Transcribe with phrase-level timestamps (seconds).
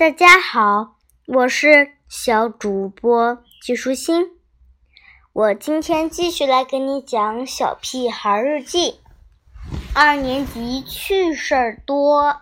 [0.00, 0.96] 大家好，
[1.26, 4.30] 我是小主播季舒心。
[5.34, 8.92] 我今天继续来给你讲《小屁孩日记》。
[9.94, 12.40] 二年级趣事儿多，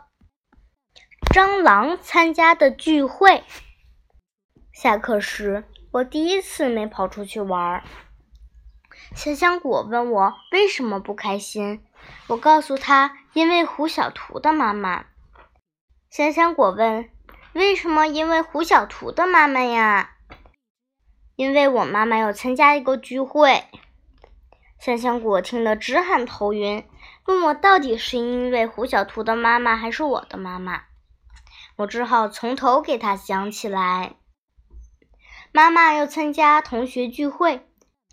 [1.35, 3.43] 蟑螂参加的聚会。
[4.73, 7.83] 下课时，我第一次没跑出去玩儿。
[9.17, 11.85] 香香果问我为什么不开心，
[12.29, 15.07] 我告诉他，因为胡小图的妈妈。
[16.09, 17.11] 香香果问。
[17.59, 18.07] 为什么？
[18.07, 20.13] 因为胡小图的妈妈呀。
[21.35, 23.65] 因为我妈妈要参加一个聚会。
[24.79, 26.89] 香香果听得直喊头晕，
[27.27, 30.85] 问我到底是因为胡小图的妈妈还是我的妈妈。
[31.79, 34.15] 我只好从头给他讲起来。
[35.51, 37.67] 妈妈要参加同学聚会，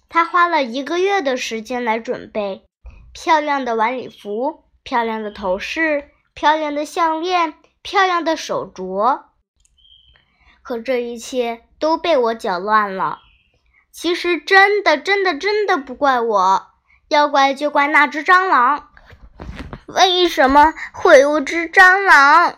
[0.09, 2.65] 她花了一个月的时间来准备，
[3.13, 9.25] 漂亮的晚礼服，漂亮的头饰，漂亮的项链，漂亮的手镯。
[10.65, 13.19] 可这一切都被我搅乱了。
[13.91, 16.67] 其实真的、真的、真的不怪我，
[17.07, 18.89] 要怪就怪那只蟑螂。
[19.85, 22.55] 为什么会有只蟑螂？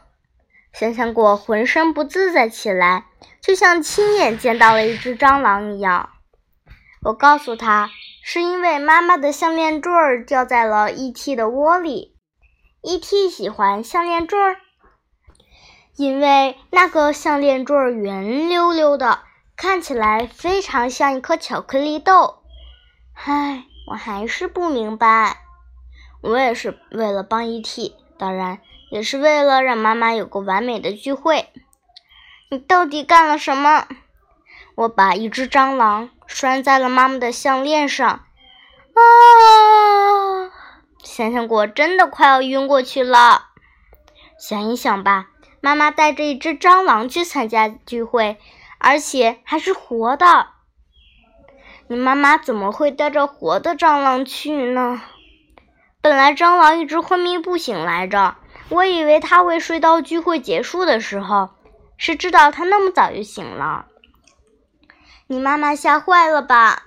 [0.71, 3.07] 想想果浑身不自在起来，
[3.41, 6.11] 就像亲眼见到了一只蟑螂一样。
[7.03, 7.89] 我告诉他，
[8.23, 11.35] 是因为妈妈的项链坠儿掉在了 E.T.
[11.35, 12.15] 的窝里。
[12.83, 13.29] E.T.
[13.29, 14.55] 喜欢项链坠儿。
[15.97, 19.21] 因为那个项链坠圆溜溜的，
[19.55, 22.43] 看起来非常像一颗巧克力豆。
[23.15, 25.37] 唉，我还是不明白。
[26.21, 28.59] 我也是为了帮 E.T.，当然
[28.91, 31.49] 也是为了让妈妈有个完美的聚会。
[32.51, 33.87] 你到底干了什么？
[34.75, 38.07] 我把一只蟑螂拴在了妈妈的项链上。
[38.07, 39.01] 啊！
[41.03, 43.47] 想想果真的快要晕过去了。
[44.37, 45.29] 想一想吧。
[45.67, 48.37] 妈妈带着一只蟑螂去参加聚会，
[48.77, 50.47] 而且还是活的。
[51.89, 55.01] 你妈妈怎么会带着活的蟑螂去呢？
[56.01, 58.37] 本来蟑螂一直昏迷不醒来着，
[58.69, 61.49] 我以为它会睡到聚会结束的时候，
[61.97, 63.87] 谁知道它那么早就醒了。
[65.27, 66.83] 你妈妈吓坏了吧？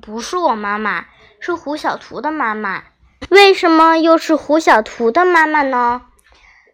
[0.00, 1.04] 不是我妈妈，
[1.38, 2.84] 是胡小图的妈妈。
[3.28, 6.06] 为什么又是胡小图的妈妈呢？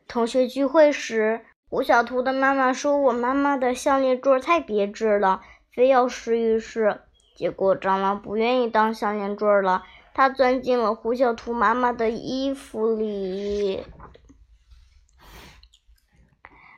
[0.08, 5.42] 同学聚会时，胡小图的妈妈说：“我妈妈的项链坠太别致了，
[5.74, 7.02] 非要试一试。”
[7.36, 9.84] 结果蟑螂不愿意当项链坠了，
[10.14, 13.84] 它钻进了胡小图妈妈的衣服里。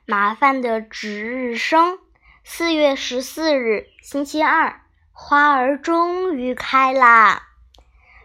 [0.04, 1.98] 麻烦的值日生，
[2.42, 4.80] 四月十四日，星期二，
[5.12, 7.42] 花儿终于开啦！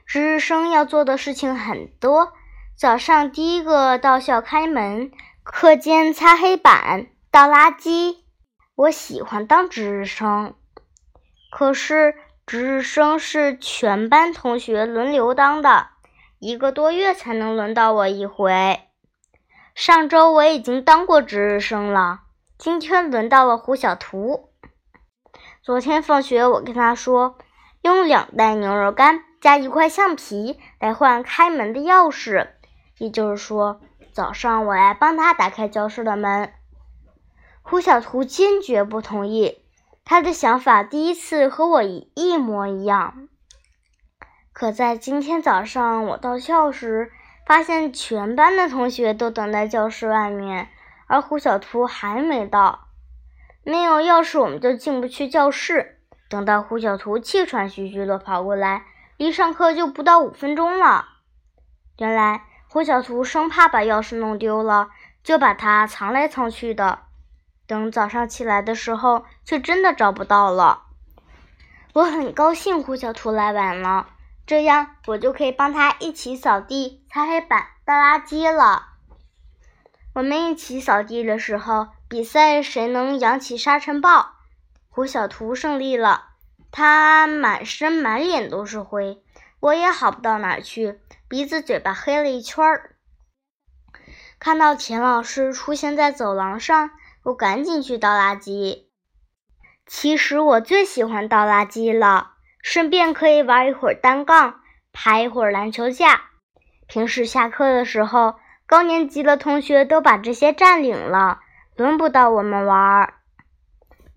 [0.08, 2.34] 值日生要做的事情很多。
[2.76, 5.12] 早上第一个到校开门，
[5.44, 8.18] 课间擦黑板、倒垃圾。
[8.76, 10.56] 我喜欢当值日生，
[11.52, 12.16] 可是
[12.48, 15.90] 值日生是全班同学轮流当的，
[16.40, 18.82] 一个多月才能轮到我一回。
[19.76, 22.22] 上周我已经当过值日生了，
[22.58, 24.50] 今天轮到了胡小图。
[25.62, 27.38] 昨天放学，我跟他说，
[27.82, 32.50] 用两袋牛肉干加一块橡皮来换开门的钥匙。
[32.98, 33.82] 也就是说，
[34.12, 36.54] 早上我来帮他打开教室的门。
[37.62, 39.64] 胡小图坚决不同意，
[40.06, 43.28] 他的想法第一次和我一模一样。
[44.52, 47.12] 可在今天早上我到校时，
[47.46, 50.70] 发现全班的同学都等在教室外面，
[51.08, 52.88] 而胡小图还没到。
[53.64, 56.02] 没有钥匙，我们就进不去教室。
[56.30, 58.86] 等到胡小图气喘吁吁地跑过来，
[59.18, 61.06] 离上课就不到五分钟了。
[61.98, 62.44] 原来。
[62.74, 64.90] 胡小图生怕把钥匙弄丢了，
[65.24, 67.02] 就把它藏来藏去的。
[67.68, 70.86] 等早上起来的时候，却真的找不到了。
[71.94, 74.08] 我很高兴胡小图来晚了，
[74.48, 78.88] 这样我就可以帮他一起扫地、擦黑板、倒垃圾了。
[80.16, 84.32] 我们一起扫地的时候，比赛谁能扬起沙尘暴。
[84.90, 86.30] 胡小图胜利了，
[86.72, 89.22] 他满身满脸都是灰，
[89.60, 91.00] 我也好不到哪去。
[91.34, 92.92] 鼻子、嘴巴黑了一圈儿。
[94.38, 96.92] 看到田老师出现在走廊上，
[97.24, 98.84] 我赶紧去倒垃圾。
[99.88, 106.22] 其实我最喜欢倒垃圾了，顺便可以玩一会儿单杠，爬一会儿篮球架。
[106.86, 108.36] 平时下课的时候，
[108.68, 111.40] 高年级的同学都把这些占领了，
[111.76, 113.12] 轮不到我们玩。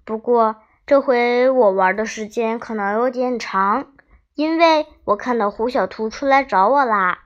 [0.05, 3.95] 不过这回我玩的时间可能有点长。
[4.37, 7.25] 因为我看到胡小图出来找我啦。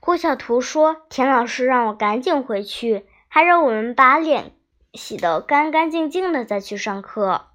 [0.00, 4.52] 胡小图说：“田老师让我赶紧回去，还让我们把脸
[4.94, 7.48] 洗得干干净净的再去上课。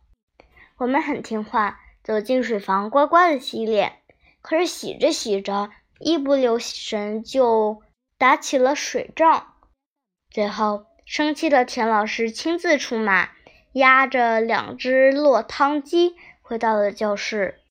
[0.77, 3.99] 我们很听话，走进水房乖乖的洗脸。
[4.41, 5.69] 可是洗着洗着，
[5.99, 7.81] 一不留神就
[8.17, 9.53] 打起了水仗。
[10.29, 13.29] 最后，生气的田老师亲自出马，
[13.71, 17.61] 押着两只落汤鸡回到了教室。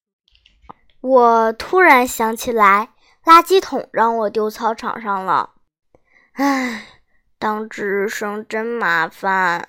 [1.06, 2.90] 我突然想起来，
[3.24, 5.50] 垃圾桶让我丢操场上了。
[6.32, 6.82] 唉。
[7.38, 9.68] 当值日生真麻烦。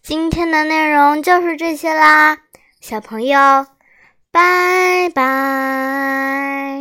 [0.00, 2.38] 今天的内容就是这些啦，
[2.80, 3.66] 小朋友，
[4.30, 6.78] 拜拜。